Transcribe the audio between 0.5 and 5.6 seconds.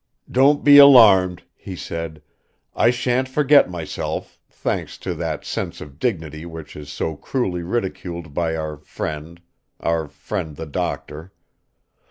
be alarmed," he said, "I shan't forget myself, thanks to that